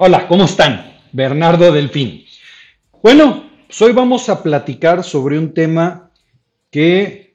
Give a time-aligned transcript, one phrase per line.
[0.00, 0.92] Hola, ¿cómo están?
[1.10, 2.24] Bernardo Delfín.
[3.02, 6.12] Bueno, pues hoy vamos a platicar sobre un tema
[6.70, 7.34] que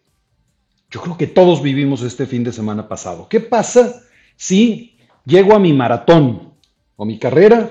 [0.89, 3.27] yo creo que todos vivimos este fin de semana pasado.
[3.27, 4.03] ¿Qué pasa
[4.37, 6.53] si llego a mi maratón
[6.95, 7.69] o mi carrera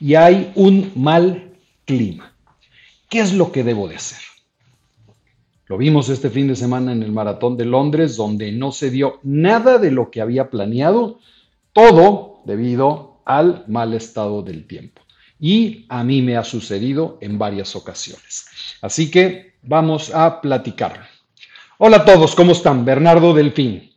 [0.00, 1.52] y hay un mal
[1.84, 2.34] clima?
[3.10, 4.22] ¿Qué es lo que debo de hacer?
[5.66, 9.20] Lo vimos este fin de semana en el maratón de Londres, donde no se dio
[9.22, 11.18] nada de lo que había planeado,
[11.74, 15.02] todo debido al mal estado del tiempo.
[15.38, 18.46] Y a mí me ha sucedido en varias ocasiones.
[18.80, 21.08] Así que vamos a platicar.
[21.78, 22.84] Hola a todos, ¿cómo están?
[22.84, 23.90] Bernardo Delfín.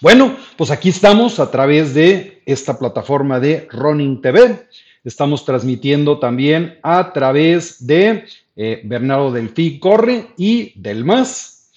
[0.00, 4.66] Bueno, pues aquí estamos a través de esta plataforma de Running TV.
[5.04, 8.24] Estamos transmitiendo también a través de
[8.56, 11.70] eh, Bernardo Delfín Corre y del MAS,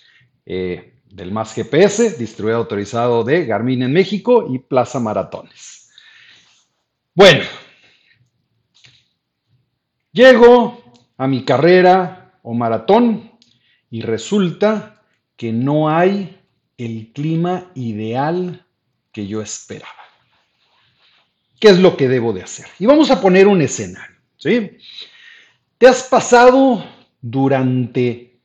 [0.45, 5.74] eh, del MAS GPS, distribuidor autorizado de Garmin en México y Plaza Maratones.
[7.17, 7.45] Bueno,
[10.11, 10.83] llego
[11.15, 13.31] a mi carrera o maratón
[13.89, 15.01] y resulta
[15.37, 16.37] que no hay
[16.77, 18.65] el clima ideal
[19.13, 19.93] que yo esperaba.
[21.57, 22.65] ¿Qué es lo que debo de hacer?
[22.79, 24.77] Y vamos a poner un escenario, ¿sí?
[25.77, 26.85] Te has pasado
[27.21, 28.41] durante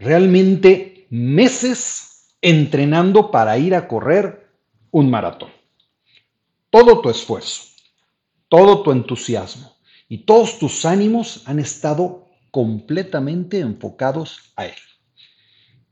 [0.00, 4.50] realmente meses entrenando para ir a correr
[4.90, 5.52] un maratón.
[6.68, 7.71] Todo tu esfuerzo
[8.52, 9.78] todo tu entusiasmo
[10.10, 14.76] y todos tus ánimos han estado completamente enfocados a él.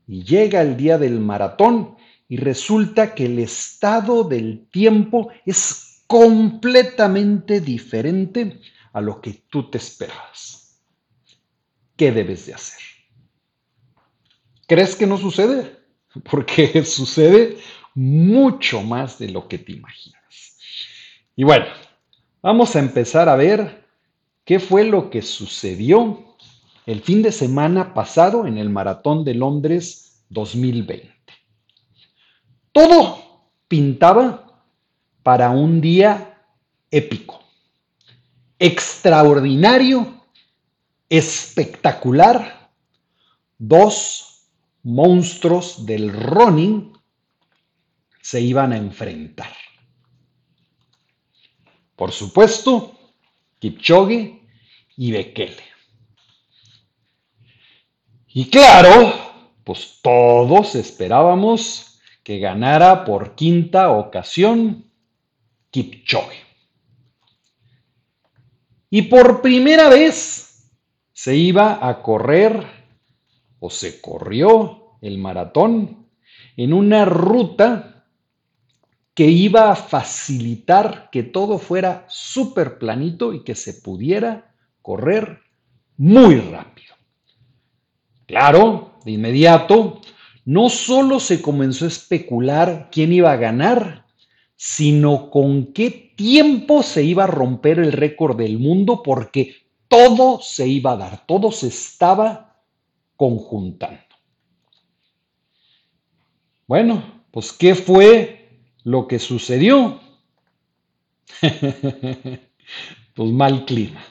[0.07, 1.97] Y llega el día del maratón
[2.29, 8.61] y resulta que el estado del tiempo es completamente diferente
[8.93, 10.83] a lo que tú te esperabas.
[11.95, 12.83] ¿Qué debes de hacer?
[14.67, 15.79] ¿Crees que no sucede?
[16.29, 17.57] Porque sucede
[17.95, 20.21] mucho más de lo que te imaginas.
[21.35, 21.65] Y bueno,
[22.43, 23.85] Vamos a empezar a ver
[24.45, 26.35] qué fue lo que sucedió
[26.87, 31.13] el fin de semana pasado en el Maratón de Londres 2020.
[32.71, 34.63] Todo pintaba
[35.21, 36.43] para un día
[36.89, 37.43] épico,
[38.57, 40.25] extraordinario,
[41.09, 42.71] espectacular.
[43.59, 44.47] Dos
[44.81, 46.91] monstruos del running
[48.19, 49.51] se iban a enfrentar.
[52.01, 52.97] Por supuesto,
[53.59, 54.41] Kipchoge
[54.97, 55.63] y Bekele.
[58.29, 59.13] Y claro,
[59.63, 64.89] pues todos esperábamos que ganara por quinta ocasión
[65.69, 66.39] Kipchoge.
[68.89, 70.71] Y por primera vez
[71.13, 72.65] se iba a correr
[73.59, 76.07] o se corrió el maratón
[76.57, 77.90] en una ruta
[79.21, 85.41] que iba a facilitar que todo fuera súper planito y que se pudiera correr
[85.95, 86.95] muy rápido.
[88.25, 90.01] Claro, de inmediato,
[90.45, 94.07] no solo se comenzó a especular quién iba a ganar,
[94.55, 99.53] sino con qué tiempo se iba a romper el récord del mundo, porque
[99.87, 102.59] todo se iba a dar, todo se estaba
[103.15, 104.01] conjuntando.
[106.65, 108.40] Bueno, pues ¿qué fue
[108.83, 109.99] lo que sucedió,
[111.41, 114.03] pues mal clima.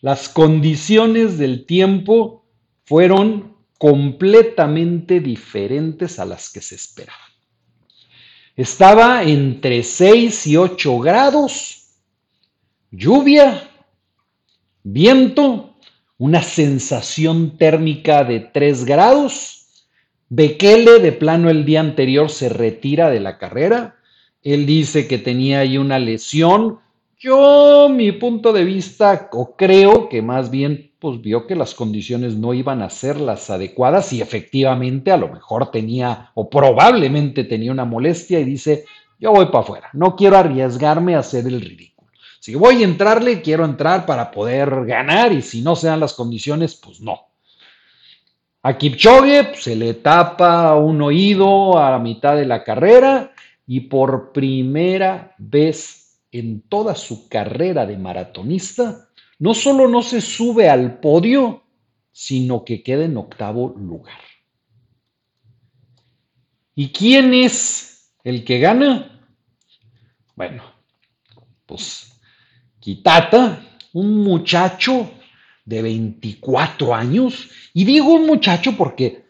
[0.00, 2.44] Las condiciones del tiempo
[2.84, 7.20] fueron completamente diferentes a las que se esperaban.
[8.54, 11.88] Estaba entre 6 y 8 grados,
[12.90, 13.68] lluvia,
[14.82, 15.76] viento,
[16.16, 19.55] una sensación térmica de 3 grados
[20.28, 23.96] Bekele de plano el día anterior se retira de la carrera.
[24.42, 26.80] Él dice que tenía ahí una lesión.
[27.16, 32.34] Yo, mi punto de vista, o creo que más bien, pues vio que las condiciones
[32.34, 37.70] no iban a ser las adecuadas y efectivamente a lo mejor tenía o probablemente tenía
[37.70, 38.84] una molestia y dice,
[39.20, 42.10] yo voy para afuera, no quiero arriesgarme a hacer el ridículo.
[42.40, 46.14] Si voy a entrarle, quiero entrar para poder ganar y si no se dan las
[46.14, 47.26] condiciones, pues no.
[48.66, 53.32] A Kipchoge pues, se le tapa un oído a la mitad de la carrera
[53.64, 59.08] y por primera vez en toda su carrera de maratonista,
[59.38, 61.62] no solo no se sube al podio,
[62.10, 64.18] sino que queda en octavo lugar.
[66.74, 69.28] ¿Y quién es el que gana?
[70.34, 70.64] Bueno,
[71.66, 72.20] pues
[72.80, 75.08] Kitata, un muchacho
[75.66, 77.50] de 24 años.
[77.74, 79.26] Y digo un muchacho porque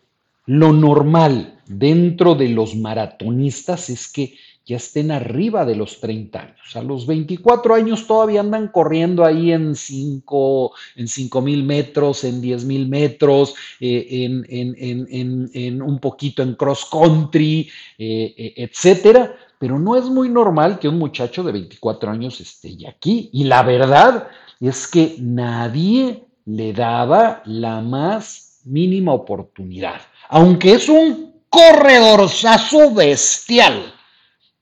[0.47, 4.35] lo normal dentro de los maratonistas es que
[4.67, 6.75] ya estén arriba de los 30 años.
[6.75, 12.65] A los 24 años todavía andan corriendo ahí en 5 en mil metros, en 10
[12.65, 19.37] mil metros, eh, en, un poquito en cross country, eh, eh, etcétera.
[19.59, 23.31] Pero no es muy normal que un muchacho de 24 años esté ya aquí.
[23.33, 24.27] Y la verdad
[24.61, 30.01] es que nadie le daba la más mínima oportunidad.
[30.29, 33.93] Aunque es un corredorzazo bestial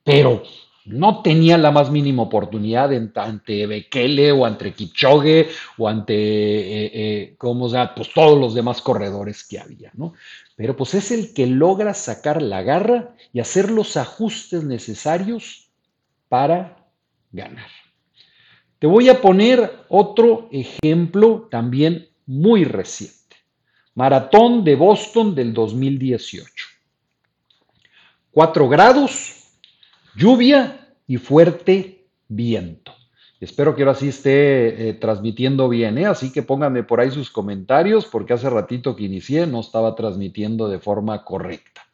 [0.05, 0.43] pero
[0.85, 5.49] no tenía la más mínima oportunidad ante Bekele o ante Kipchoge
[5.79, 7.95] o ante, eh, eh, ¿cómo sea?
[7.95, 10.13] Pues todos los demás corredores que había, ¿no?
[10.57, 15.71] Pero pues es el que logra sacar la garra y hacer los ajustes necesarios
[16.29, 16.87] para
[17.33, 17.71] ganar.
[18.85, 23.35] Te voy a poner otro ejemplo también muy reciente.
[23.95, 26.53] Maratón de Boston del 2018.
[28.31, 29.47] Cuatro grados,
[30.15, 32.93] lluvia y fuerte viento.
[33.41, 36.05] Espero que ahora sí esté eh, transmitiendo bien, ¿eh?
[36.05, 40.69] así que pónganme por ahí sus comentarios porque hace ratito que inicié no estaba transmitiendo
[40.69, 41.87] de forma correcta.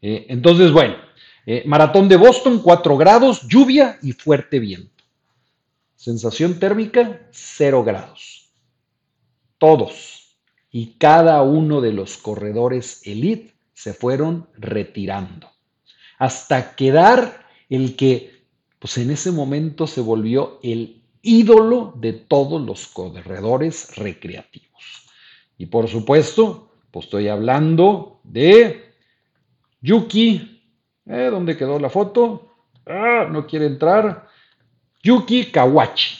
[0.00, 0.94] Eh, entonces, bueno,
[1.64, 4.91] maratón de Boston, 4 grados, lluvia y fuerte viento.
[6.02, 8.50] Sensación térmica, 0 grados.
[9.56, 10.36] Todos
[10.68, 15.48] y cada uno de los corredores elite se fueron retirando
[16.18, 18.42] hasta quedar el que
[18.80, 25.06] pues en ese momento se volvió el ídolo de todos los corredores recreativos.
[25.56, 28.92] Y por supuesto, pues estoy hablando de
[29.80, 30.64] Yuki.
[31.06, 31.28] ¿Eh?
[31.30, 32.56] ¿Dónde quedó la foto?
[32.86, 34.31] Ah, no quiere entrar.
[35.02, 36.18] Yuki Kawachi.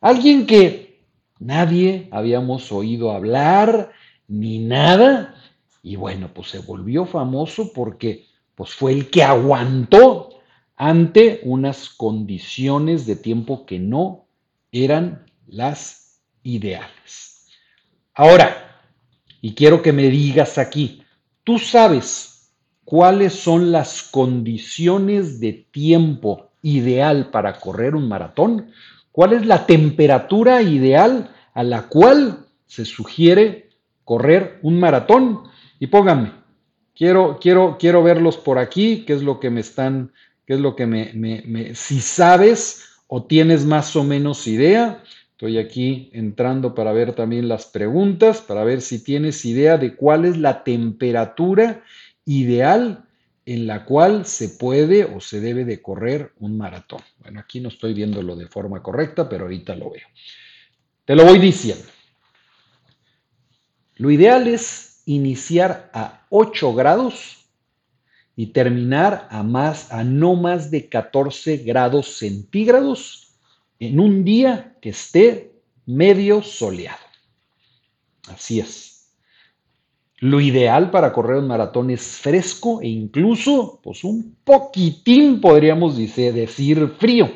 [0.00, 1.00] Alguien que
[1.40, 3.92] nadie habíamos oído hablar
[4.28, 5.34] ni nada.
[5.82, 10.30] Y bueno, pues se volvió famoso porque pues fue el que aguantó
[10.76, 14.26] ante unas condiciones de tiempo que no
[14.70, 17.48] eran las ideales.
[18.14, 18.80] Ahora,
[19.40, 21.02] y quiero que me digas aquí,
[21.42, 22.52] ¿tú sabes
[22.84, 28.72] cuáles son las condiciones de tiempo ideal para correr un maratón?
[29.10, 33.68] ¿Cuál es la temperatura ideal a la cual se sugiere
[34.04, 35.42] correr un maratón?
[35.78, 36.32] Y pónganme,
[36.94, 40.12] quiero, quiero, quiero verlos por aquí, qué es lo que me están
[40.46, 45.02] qué es lo que me, si sabes o tienes más o menos idea.
[45.32, 50.24] Estoy aquí entrando para ver también las preguntas, para ver si tienes idea de cuál
[50.24, 51.82] es la temperatura
[52.24, 53.04] ideal
[53.44, 57.00] en la cual se puede o se debe de correr un maratón.
[57.18, 60.06] Bueno, aquí no estoy viéndolo de forma correcta, pero ahorita lo veo.
[61.04, 61.84] Te lo voy diciendo.
[63.96, 67.46] Lo ideal es iniciar a 8 grados
[68.36, 73.34] y terminar a, más, a no más de 14 grados centígrados
[73.78, 75.52] en un día que esté
[75.86, 77.04] medio soleado.
[78.28, 78.91] Así es.
[80.22, 86.94] Lo ideal para correr un maratón es fresco e incluso pues un poquitín podríamos decir
[86.96, 87.28] frío.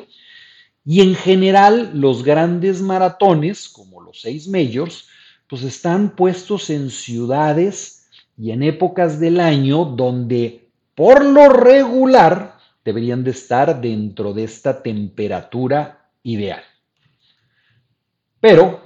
[0.85, 5.09] Y en general los grandes maratones, como los seis majors,
[5.49, 8.07] pues están puestos en ciudades
[8.37, 14.81] y en épocas del año donde por lo regular deberían de estar dentro de esta
[14.81, 16.63] temperatura ideal.
[18.39, 18.79] Pero,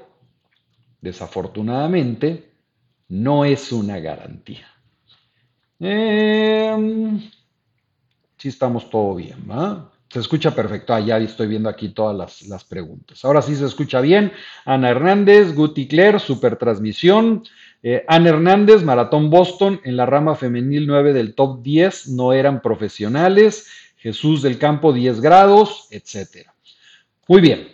[1.02, 2.51] desafortunadamente,
[3.12, 4.68] no es una garantía.
[5.82, 7.20] Eh,
[8.38, 9.92] sí estamos todo bien, ¿va?
[10.08, 10.94] Se escucha perfecto.
[10.94, 13.26] Ah, ya estoy viendo aquí todas las, las, preguntas.
[13.26, 14.32] Ahora sí se escucha bien.
[14.64, 17.44] Ana Hernández, Guti Claire, super transmisión.
[17.84, 22.62] Eh, Ana Hernández, Maratón Boston, en la rama femenil 9 del top 10 no eran
[22.62, 23.68] profesionales.
[23.98, 26.48] Jesús del Campo 10 grados, etc.
[27.28, 27.68] Muy bien.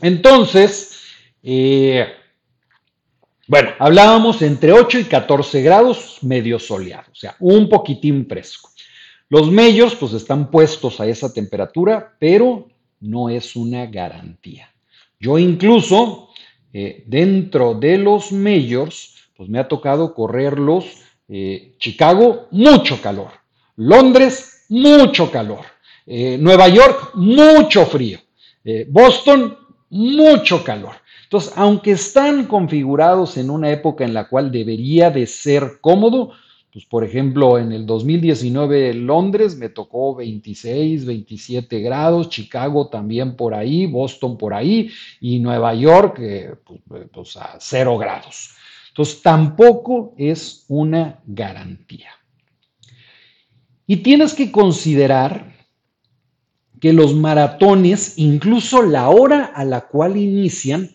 [0.00, 1.02] Entonces,
[1.42, 2.06] eh,
[3.46, 8.70] bueno, hablábamos entre 8 y 14 grados medio soleado, o sea, un poquitín fresco.
[9.28, 12.68] Los mellos pues están puestos a esa temperatura, pero
[13.00, 14.70] no es una garantía.
[15.18, 16.28] Yo incluso
[16.72, 20.86] eh, dentro de los majors pues me ha tocado correrlos.
[21.28, 23.30] Eh, Chicago, mucho calor.
[23.76, 25.64] Londres, mucho calor.
[26.06, 28.18] Eh, Nueva York, mucho frío.
[28.64, 29.56] Eh, Boston,
[29.90, 30.94] mucho calor.
[31.24, 36.32] Entonces, aunque están configurados en una época en la cual debería de ser cómodo,
[36.72, 43.54] pues por ejemplo, en el 2019 Londres me tocó 26, 27 grados, Chicago también por
[43.54, 44.90] ahí, Boston por ahí
[45.20, 46.20] y Nueva York
[46.64, 48.50] pues, pues a 0 grados.
[48.88, 52.10] Entonces, tampoco es una garantía.
[53.86, 55.52] Y tienes que considerar
[56.80, 60.93] que los maratones, incluso la hora a la cual inician,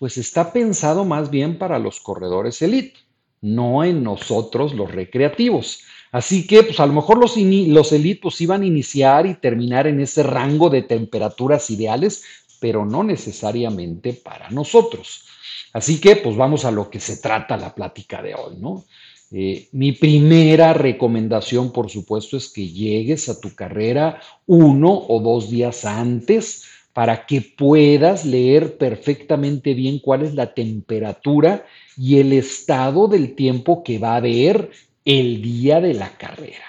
[0.00, 2.98] pues está pensado más bien para los corredores elite,
[3.42, 5.82] no en nosotros los recreativos.
[6.10, 9.86] Así que, pues a lo mejor los, los elite pues, iban a iniciar y terminar
[9.86, 12.24] en ese rango de temperaturas ideales,
[12.60, 15.26] pero no necesariamente para nosotros.
[15.74, 18.86] Así que, pues vamos a lo que se trata la plática de hoy, ¿no?
[19.32, 25.50] Eh, mi primera recomendación, por supuesto, es que llegues a tu carrera uno o dos
[25.50, 31.64] días antes para que puedas leer perfectamente bien cuál es la temperatura
[31.96, 34.70] y el estado del tiempo que va a haber
[35.04, 36.64] el día de la carrera.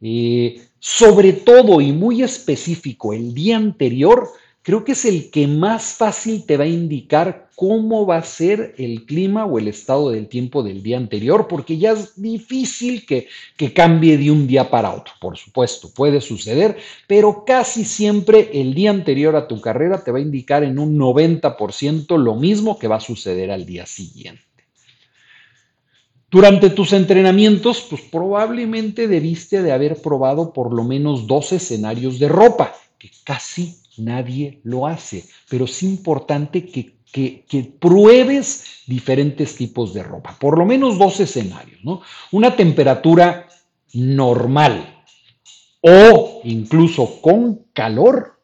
[0.00, 4.28] Eh, sobre todo y muy específico, el día anterior,
[4.64, 8.74] creo que es el que más fácil te va a indicar cómo va a ser
[8.78, 13.28] el clima o el estado del tiempo del día anterior, porque ya es difícil que,
[13.56, 15.12] que, cambie de un día para otro.
[15.20, 20.18] Por supuesto, puede suceder, pero casi siempre el día anterior a tu carrera te va
[20.18, 24.42] a indicar en un 90% lo mismo que va a suceder al día siguiente.
[26.30, 32.28] Durante tus entrenamientos, pues probablemente debiste de haber probado por lo menos dos escenarios de
[32.28, 36.94] ropa, que casi Nadie lo hace, pero es importante que,
[37.78, 42.02] pruebes diferentes tipos de ropa, por lo menos dos escenarios, ¿no?
[42.32, 43.46] Una temperatura
[43.92, 45.04] normal
[45.80, 48.40] o incluso con calor,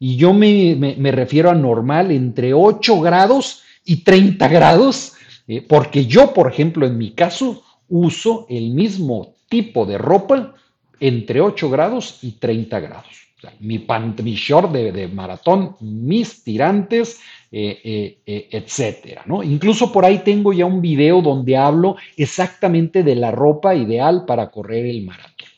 [0.00, 5.12] y yo me, refiero a normal entre 8 grados y 30 grados,
[5.46, 10.54] eh, porque yo, por ejemplo, en mi caso, uso el mismo tipo de ropa
[10.98, 13.27] entre 8 grados y 30 grados
[13.60, 19.42] mi, pant short de, maratón, mis tirantes, eh, eh, eh, etcétera, ¿no?
[19.42, 24.50] Incluso por ahí tengo ya un video donde hablo exactamente de la ropa ideal para
[24.50, 25.48] correr el maratón.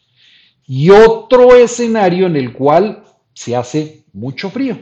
[0.66, 3.02] Y otro escenario en el cual
[3.34, 4.78] se hace mucho frío.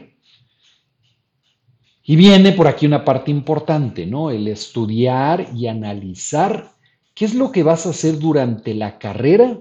[2.03, 4.31] Y viene por aquí una parte importante, ¿no?
[4.31, 6.71] El estudiar y analizar
[7.13, 9.59] qué es lo que vas a hacer durante la carrera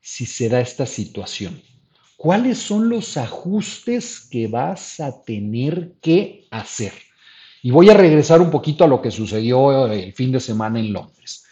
[0.00, 1.60] si se da esta situación.
[2.18, 6.92] ¿Cuáles son los ajustes que vas a tener que hacer?
[7.62, 10.92] Y voy a regresar un poquito a lo que sucedió el fin de semana en
[10.92, 11.44] Londres.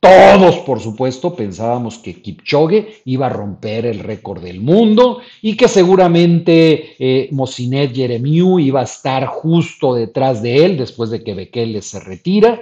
[0.00, 5.68] Todos, por supuesto, pensábamos que Kipchoge iba a romper el récord del mundo y que
[5.68, 11.80] seguramente eh, Mosinet Jeremiu iba a estar justo detrás de él después de que Bekele
[11.80, 12.60] se retira.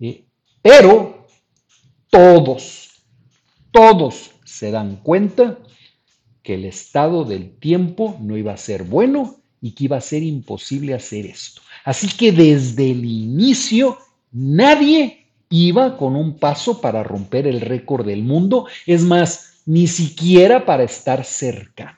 [0.00, 0.24] Eh,
[0.62, 1.26] pero
[2.08, 2.88] todos,
[3.70, 5.58] todos se dan cuenta
[6.42, 10.22] que el estado del tiempo no iba a ser bueno y que iba a ser
[10.22, 11.60] imposible hacer esto.
[11.84, 13.98] Así que desde el inicio
[14.32, 20.64] nadie iba con un paso para romper el récord del mundo, es más, ni siquiera
[20.64, 21.96] para estar cercanos.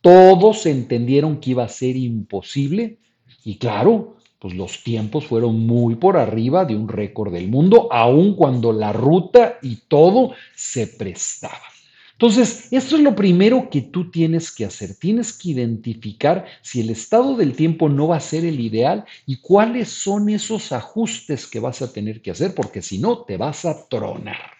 [0.00, 2.98] Todos entendieron que iba a ser imposible
[3.44, 8.34] y claro, pues los tiempos fueron muy por arriba de un récord del mundo, aun
[8.34, 11.75] cuando la ruta y todo se prestaba.
[12.18, 14.94] Entonces, esto es lo primero que tú tienes que hacer.
[14.94, 19.36] Tienes que identificar si el estado del tiempo no va a ser el ideal y
[19.36, 23.66] cuáles son esos ajustes que vas a tener que hacer, porque si no, te vas
[23.66, 24.50] a tronar.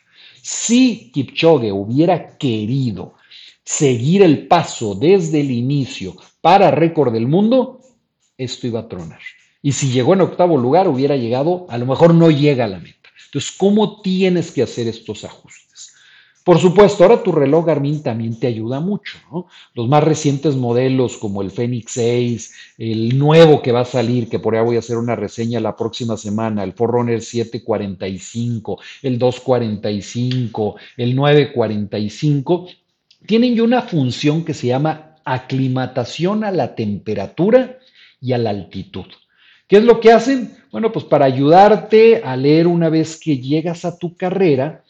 [0.42, 3.14] Si Kipchoge hubiera querido
[3.64, 7.80] seguir el paso desde el inicio para récord del mundo,
[8.36, 9.20] esto iba a tronar.
[9.62, 12.80] Y si llegó en octavo lugar, hubiera llegado, a lo mejor no llega a la
[12.80, 13.08] meta.
[13.24, 15.65] Entonces, ¿cómo tienes que hacer estos ajustes?
[16.46, 19.18] Por supuesto, ahora tu reloj Garmin también te ayuda mucho.
[19.32, 19.48] ¿no?
[19.74, 24.38] Los más recientes modelos como el Fenix 6, el nuevo que va a salir, que
[24.38, 30.76] por ahí voy a hacer una reseña la próxima semana, el Forerunner 745, el 245,
[30.98, 32.68] el 945,
[33.26, 37.80] tienen ya una función que se llama aclimatación a la temperatura
[38.20, 39.06] y a la altitud.
[39.66, 40.52] ¿Qué es lo que hacen?
[40.70, 44.84] Bueno, pues para ayudarte a leer una vez que llegas a tu carrera,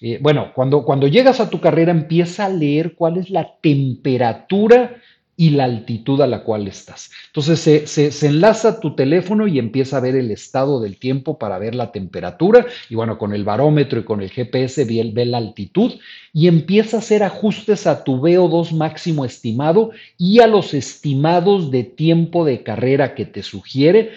[0.00, 4.96] eh, bueno, cuando, cuando llegas a tu carrera empieza a leer cuál es la temperatura
[5.40, 7.12] y la altitud a la cual estás.
[7.28, 11.60] Entonces se, se, enlaza tu teléfono y empieza a ver el estado del tiempo para
[11.60, 15.38] ver la temperatura y bueno, con el barómetro y con el GPS ve, ve la
[15.38, 15.92] altitud
[16.32, 21.84] y empieza a hacer ajustes a tu VO2 máximo estimado y a los estimados de
[21.84, 24.10] tiempo de carrera que te sugiere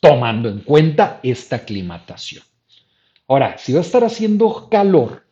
[0.00, 2.44] tomando en cuenta esta aclimatación.
[3.32, 5.24] Ahora, si va a estar haciendo calor,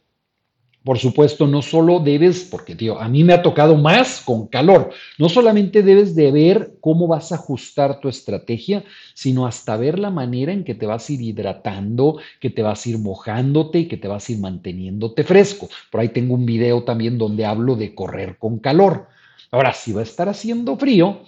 [0.83, 4.91] por supuesto, no solo debes, porque tío, a mí me ha tocado más con calor,
[5.19, 10.09] no solamente debes de ver cómo vas a ajustar tu estrategia, sino hasta ver la
[10.09, 13.87] manera en que te vas a ir hidratando, que te vas a ir mojándote y
[13.87, 15.69] que te vas a ir manteniéndote fresco.
[15.91, 19.09] Por ahí tengo un video también donde hablo de correr con calor.
[19.51, 21.21] Ahora, si va a estar haciendo frío,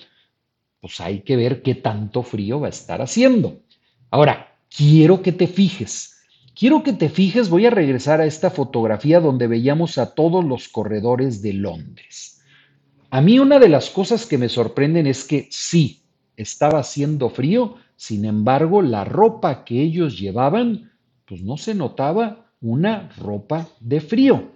[0.80, 3.58] pues hay que ver qué tanto frío va a estar haciendo.
[4.10, 6.11] Ahora, quiero que te fijes.
[6.54, 10.68] Quiero que te fijes, voy a regresar a esta fotografía donde veíamos a todos los
[10.68, 12.42] corredores de Londres.
[13.10, 16.02] A mí una de las cosas que me sorprenden es que sí,
[16.36, 20.92] estaba haciendo frío, sin embargo, la ropa que ellos llevaban,
[21.26, 24.52] pues no se notaba una ropa de frío.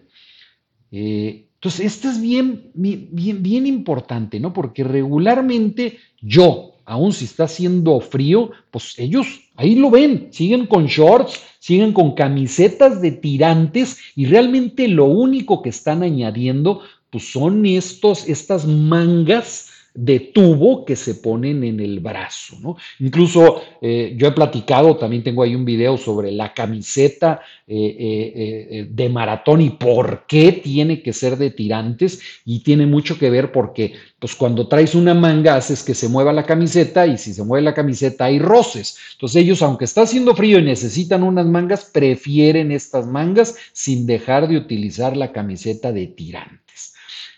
[0.91, 4.53] Eh, entonces, esto es bien, bien, bien importante, ¿no?
[4.53, 9.27] Porque regularmente yo, aun si está haciendo frío, pues ellos
[9.57, 15.63] ahí lo ven, siguen con shorts, siguen con camisetas de tirantes y realmente lo único
[15.63, 22.01] que están añadiendo, pues son estos, estas mangas de tubo que se ponen en el
[22.01, 22.57] brazo.
[22.61, 22.77] ¿no?
[23.01, 28.87] Incluso eh, yo he platicado, también tengo ahí un video sobre la camiseta eh, eh,
[28.89, 33.51] de maratón y por qué tiene que ser de tirantes y tiene mucho que ver
[33.51, 37.45] porque pues cuando traes una manga haces que se mueva la camiseta y si se
[37.45, 38.99] mueve la camiseta hay roces.
[39.13, 44.49] Entonces ellos, aunque está haciendo frío y necesitan unas mangas, prefieren estas mangas sin dejar
[44.49, 46.95] de utilizar la camiseta de tirantes.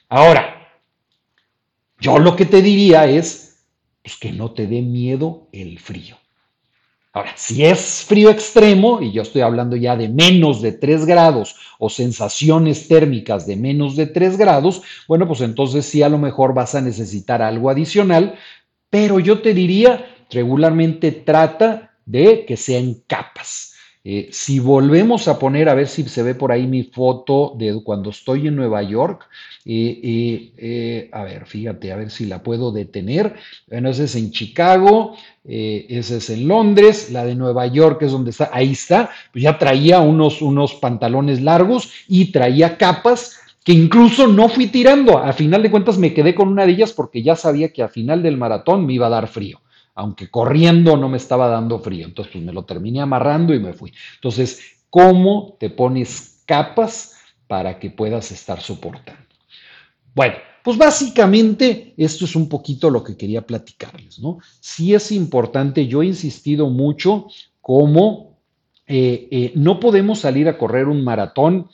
[0.08, 0.57] Ahora,
[2.00, 3.64] yo lo que te diría es
[4.02, 6.16] pues, que no te dé miedo el frío.
[7.12, 11.56] Ahora, si es frío extremo, y yo estoy hablando ya de menos de 3 grados
[11.78, 16.54] o sensaciones térmicas de menos de 3 grados, bueno, pues entonces sí a lo mejor
[16.54, 18.38] vas a necesitar algo adicional,
[18.90, 23.67] pero yo te diría, regularmente trata de que sean capas.
[24.10, 27.78] Eh, si volvemos a poner, a ver si se ve por ahí mi foto de
[27.84, 29.26] cuando estoy en Nueva York,
[29.66, 33.34] eh, a ver, fíjate, a ver si la puedo detener.
[33.66, 38.12] Bueno, ese es en Chicago, eh, ese es en Londres, la de Nueva York es
[38.12, 43.74] donde está, ahí está, pues ya traía unos, unos pantalones largos y traía capas que
[43.74, 45.18] incluso no fui tirando.
[45.18, 47.88] A final de cuentas me quedé con una de ellas porque ya sabía que a
[47.88, 49.60] final del maratón me iba a dar frío
[49.98, 52.06] aunque corriendo no me estaba dando frío.
[52.06, 53.92] Entonces, pues me lo terminé amarrando y me fui.
[54.14, 57.16] Entonces, ¿cómo te pones capas
[57.48, 59.20] para que puedas estar soportando?
[60.14, 64.38] Bueno, pues básicamente esto es un poquito lo que quería platicarles, ¿no?
[64.60, 67.26] Sí es importante, yo he insistido mucho
[67.60, 68.38] cómo
[68.86, 71.68] eh, eh, no podemos salir a correr un maratón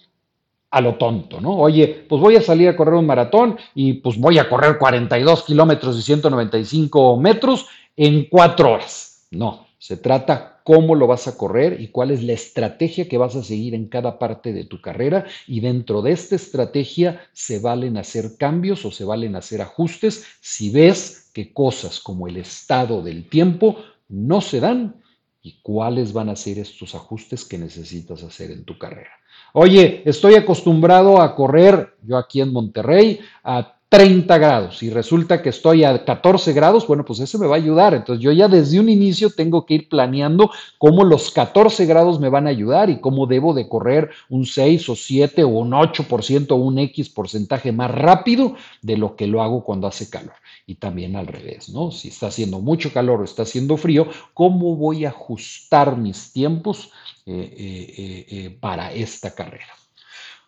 [0.70, 1.56] a lo tonto, ¿no?
[1.56, 5.44] Oye, pues voy a salir a correr un maratón y pues voy a correr 42
[5.44, 9.26] kilómetros y 195 metros en cuatro horas.
[9.30, 13.36] No, se trata cómo lo vas a correr y cuál es la estrategia que vas
[13.36, 17.98] a seguir en cada parte de tu carrera y dentro de esta estrategia se valen
[17.98, 23.28] hacer cambios o se valen hacer ajustes si ves que cosas como el estado del
[23.28, 23.76] tiempo
[24.08, 25.02] no se dan
[25.42, 29.10] y cuáles van a ser estos ajustes que necesitas hacer en tu carrera.
[29.52, 35.50] Oye, estoy acostumbrado a correr, yo aquí en Monterrey, a 30 grados y resulta que
[35.50, 37.94] estoy a 14 grados, bueno, pues eso me va a ayudar.
[37.94, 42.28] Entonces yo ya desde un inicio tengo que ir planeando cómo los 14 grados me
[42.28, 46.50] van a ayudar y cómo debo de correr un 6 o 7 o un 8%
[46.50, 50.34] o un X porcentaje más rápido de lo que lo hago cuando hace calor.
[50.66, 51.92] Y también al revés, ¿no?
[51.92, 56.90] Si está haciendo mucho calor o está haciendo frío, ¿cómo voy a ajustar mis tiempos
[57.26, 59.72] eh, eh, eh, para esta carrera?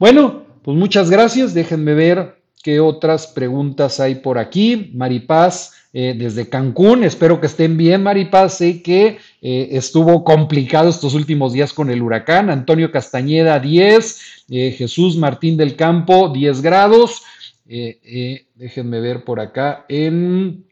[0.00, 1.54] Bueno, pues muchas gracias.
[1.54, 4.90] Déjenme ver ¿Qué otras preguntas hay por aquí?
[4.92, 8.54] Maripaz, eh, desde Cancún, espero que estén bien, Maripaz.
[8.54, 12.50] Sé que eh, estuvo complicado estos últimos días con el huracán.
[12.50, 14.46] Antonio Castañeda, 10.
[14.50, 17.22] Eh, Jesús Martín del Campo, 10 grados.
[17.64, 20.66] déjenme ver por acá en...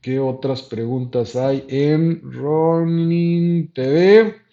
[0.00, 4.47] ¿Qué otras preguntas hay en Ronin TV?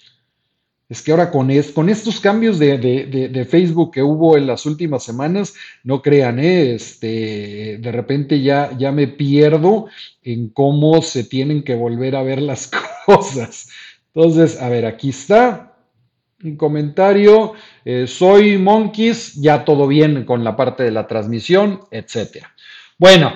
[0.96, 5.54] Es que ahora con, con estos cambios de, Facebook que hubo en las últimas semanas,
[5.84, 6.74] no crean, ¿eh?
[6.74, 9.88] este, de repente ya, ya me pierdo
[10.24, 12.72] en cómo se tienen que volver a ver las
[13.06, 13.68] cosas.
[14.14, 15.76] Entonces, a ver, aquí está
[16.42, 17.56] un comentario.
[17.84, 22.56] Eh, soy Monkeys, ya todo bien con la parte de la transmisión, etcétera.
[22.98, 23.34] Bueno,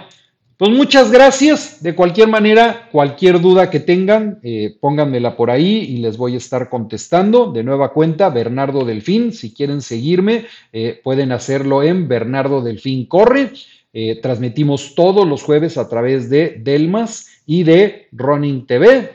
[0.60, 1.82] pues muchas gracias.
[1.82, 6.38] De cualquier manera, cualquier duda que tengan, eh, pónganmela por ahí y les voy a
[6.38, 7.54] estar contestando.
[7.54, 9.32] De nueva cuenta, Bernardo Delfín.
[9.32, 13.54] Si quieren seguirme, eh, pueden hacerlo en Bernardo Delfín Corre.
[13.93, 19.12] Eh, transmitimos todos los jueves a través de Delmas y de Running TV.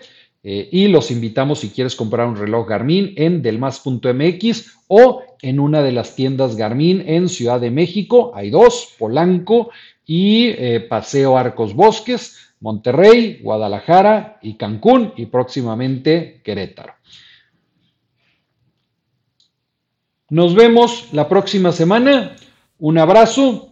[0.47, 5.93] y los invitamos si quieres comprar un reloj Garmin en delmas.mx o en una de
[5.93, 8.33] las tiendas Garmin en Ciudad de México.
[8.35, 9.71] Hay dos, Polanco
[10.07, 16.95] y eh, Paseo Arcos Bosques, Monterrey, Guadalajara y Cancún y próximamente Querétaro.
[20.31, 22.37] Nos vemos la próxima semana.
[22.79, 23.71] Un abrazo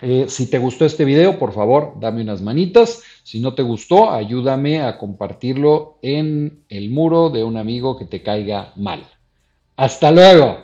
[0.00, 3.02] Eh, si te gustó este video, por favor, dame unas manitas.
[3.22, 8.22] Si no te gustó, ayúdame a compartirlo en el muro de un amigo que te
[8.22, 9.06] caiga mal.
[9.76, 10.58] Hasta luego.